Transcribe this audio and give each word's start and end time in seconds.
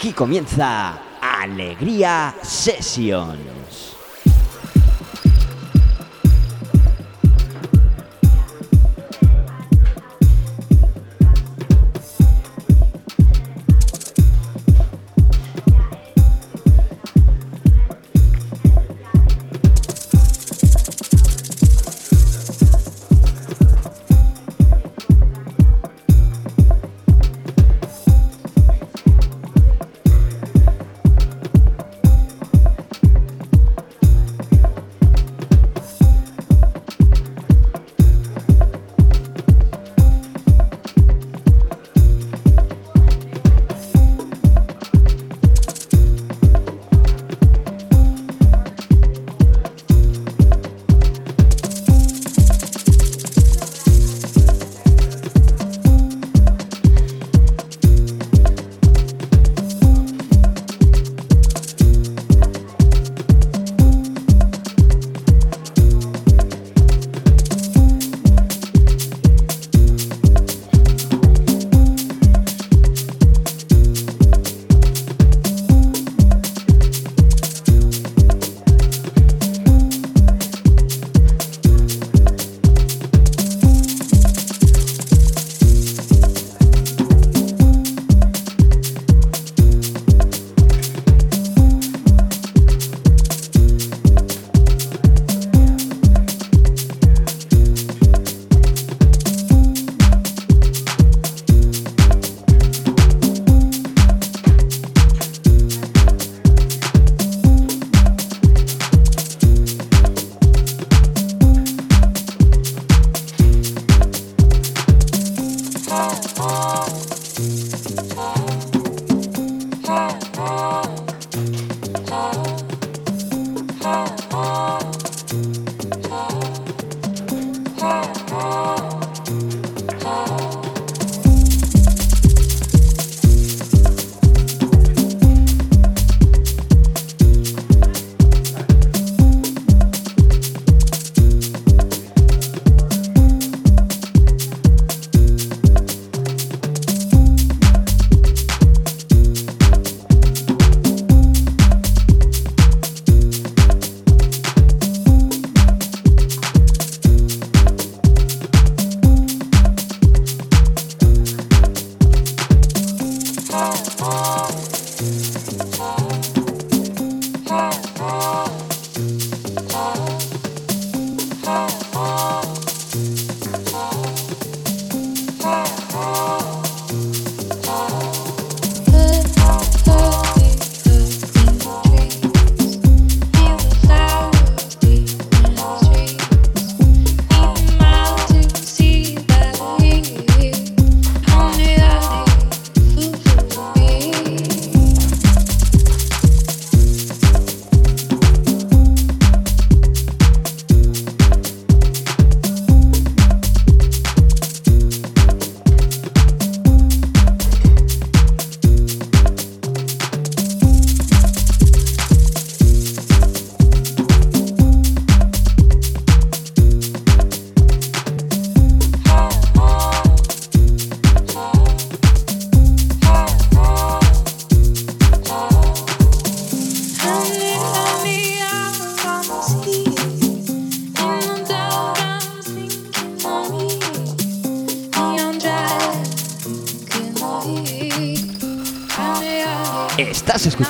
Aquí 0.00 0.14
comienza 0.14 0.98
Alegría 1.20 2.34
Sessions. 2.42 3.99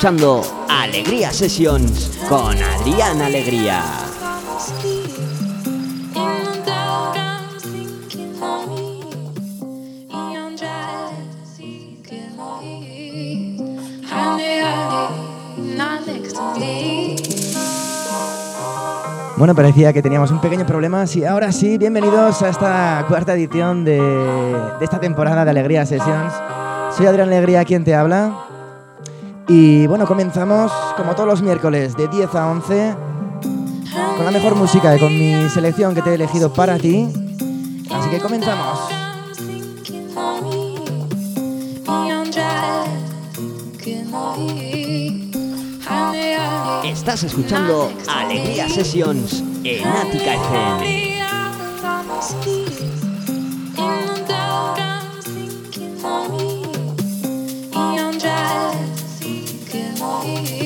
Escuchando 0.00 0.40
Alegría 0.70 1.30
Sessions 1.30 2.18
con 2.26 2.56
Adrián 2.56 3.20
Alegría. 3.20 3.82
Bueno, 19.36 19.54
parecía 19.54 19.92
que 19.92 20.00
teníamos 20.00 20.30
un 20.30 20.40
pequeño 20.40 20.64
problema. 20.64 21.06
Sí, 21.06 21.26
ahora 21.26 21.52
sí, 21.52 21.76
bienvenidos 21.76 22.40
a 22.40 22.48
esta 22.48 23.04
cuarta 23.06 23.34
edición 23.34 23.84
de, 23.84 24.00
de 24.00 24.84
esta 24.84 24.98
temporada 24.98 25.44
de 25.44 25.50
Alegría 25.50 25.84
Sessions. 25.84 26.32
Soy 26.96 27.04
Adrián 27.04 27.28
Alegría, 27.28 27.66
quien 27.66 27.84
te 27.84 27.94
habla. 27.94 28.49
Y 29.52 29.88
bueno, 29.88 30.06
comenzamos 30.06 30.70
como 30.96 31.16
todos 31.16 31.26
los 31.26 31.42
miércoles 31.42 31.96
de 31.96 32.06
10 32.06 32.34
a 32.36 32.46
11 32.52 32.94
con 34.16 34.24
la 34.24 34.30
mejor 34.30 34.54
música 34.54 34.96
y 34.96 35.00
con 35.00 35.12
mi 35.12 35.48
selección 35.48 35.92
que 35.92 36.02
te 36.02 36.10
he 36.10 36.14
elegido 36.14 36.52
para 36.52 36.78
ti. 36.78 37.08
Así 37.90 38.10
que 38.10 38.20
comenzamos. 38.20 38.78
Estás 46.84 47.24
escuchando 47.24 47.90
Alegría 48.06 48.68
Sessions 48.68 49.42
en 49.64 49.84
Ática 49.84 50.34
FM. 50.34 51.09
wrong. 60.24 60.59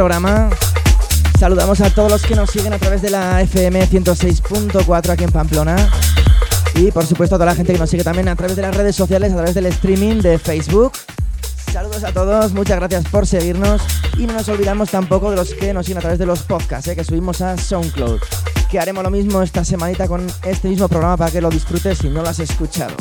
Programa, 0.00 0.48
saludamos 1.38 1.78
a 1.82 1.90
todos 1.90 2.10
los 2.10 2.22
que 2.22 2.34
nos 2.34 2.48
siguen 2.48 2.72
a 2.72 2.78
través 2.78 3.02
de 3.02 3.10
la 3.10 3.42
FM 3.42 3.86
106.4 3.86 5.10
aquí 5.10 5.24
en 5.24 5.30
Pamplona. 5.30 5.76
Y 6.74 6.90
por 6.90 7.04
supuesto 7.04 7.34
a 7.34 7.38
toda 7.38 7.50
la 7.50 7.54
gente 7.54 7.74
que 7.74 7.78
nos 7.78 7.90
sigue 7.90 8.02
también 8.02 8.26
a 8.28 8.34
través 8.34 8.56
de 8.56 8.62
las 8.62 8.74
redes 8.74 8.96
sociales, 8.96 9.30
a 9.30 9.36
través 9.36 9.54
del 9.54 9.66
streaming 9.66 10.22
de 10.22 10.38
Facebook. 10.38 10.92
Saludos 11.70 12.02
a 12.04 12.12
todos, 12.12 12.52
muchas 12.52 12.78
gracias 12.78 13.04
por 13.08 13.26
seguirnos 13.26 13.82
y 14.16 14.24
no 14.24 14.32
nos 14.32 14.48
olvidamos 14.48 14.90
tampoco 14.90 15.28
de 15.28 15.36
los 15.36 15.52
que 15.52 15.74
nos 15.74 15.84
siguen 15.84 15.98
a 15.98 16.00
través 16.00 16.18
de 16.18 16.24
los 16.24 16.44
podcasts 16.44 16.88
eh, 16.88 16.96
que 16.96 17.04
subimos 17.04 17.42
a 17.42 17.58
SoundCloud. 17.58 18.20
Que 18.70 18.80
haremos 18.80 19.04
lo 19.04 19.10
mismo 19.10 19.42
esta 19.42 19.66
semanita 19.66 20.08
con 20.08 20.26
este 20.44 20.68
mismo 20.68 20.88
programa 20.88 21.18
para 21.18 21.30
que 21.30 21.42
lo 21.42 21.50
disfrutes 21.50 21.98
si 21.98 22.08
no 22.08 22.22
lo 22.22 22.28
has 22.30 22.38
escuchado. 22.38 22.96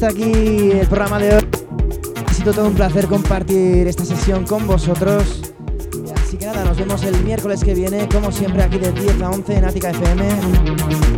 Hasta 0.00 0.14
aquí 0.14 0.70
el 0.70 0.86
programa 0.86 1.18
de 1.18 1.34
hoy. 1.34 1.46
Ha 2.26 2.32
sido 2.32 2.54
todo 2.54 2.68
un 2.68 2.74
placer 2.74 3.06
compartir 3.06 3.86
esta 3.86 4.02
sesión 4.02 4.46
con 4.46 4.66
vosotros. 4.66 5.42
Así 6.16 6.38
que 6.38 6.46
nada, 6.46 6.64
nos 6.64 6.78
vemos 6.78 7.02
el 7.02 7.22
miércoles 7.22 7.62
que 7.62 7.74
viene, 7.74 8.08
como 8.08 8.32
siempre, 8.32 8.62
aquí 8.62 8.78
de 8.78 8.92
10 8.92 9.20
a 9.20 9.30
11 9.30 9.54
en 9.56 9.64
Ática 9.66 9.90
FM. 9.90 10.26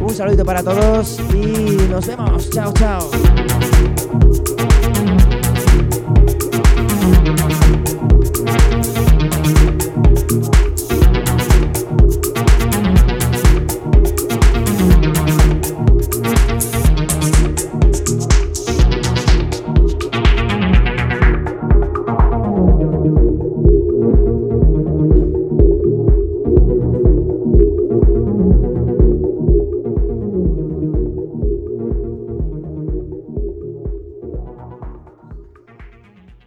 Un 0.00 0.12
saludito 0.12 0.44
para 0.44 0.64
todos 0.64 1.20
y 1.32 1.76
nos 1.88 2.08
vemos. 2.08 2.50
Chao, 2.50 2.72
chao. 2.72 3.08